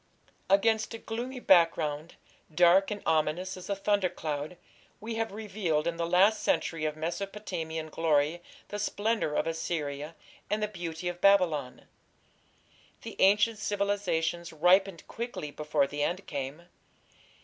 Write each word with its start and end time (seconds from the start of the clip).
Against 0.49 0.95
a 0.95 0.97
gloomy 0.97 1.39
background, 1.39 2.15
dark 2.51 2.89
and 2.89 3.03
ominous 3.05 3.55
as 3.55 3.69
a 3.69 3.75
thundercloud, 3.75 4.57
we 4.99 5.13
have 5.13 5.31
revealed 5.31 5.85
in 5.85 5.97
the 5.97 6.07
last 6.07 6.41
century 6.41 6.85
of 6.85 6.97
Mesopotamian 6.97 7.87
glory 7.89 8.41
the 8.69 8.79
splendour 8.79 9.35
of 9.35 9.45
Assyria 9.45 10.15
and 10.49 10.63
the 10.63 10.67
beauty 10.67 11.07
of 11.07 11.21
Babylon. 11.21 11.85
The 13.03 13.15
ancient 13.19 13.59
civilizations 13.59 14.51
ripened 14.51 15.07
quickly 15.07 15.51
before 15.51 15.85
the 15.85 16.01
end 16.01 16.25
came. 16.25 16.63